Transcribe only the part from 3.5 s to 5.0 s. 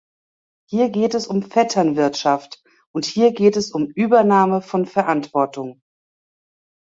es um Übernahme von